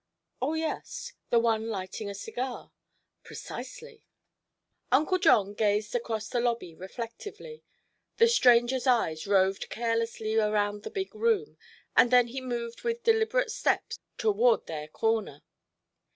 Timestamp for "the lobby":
6.27-6.73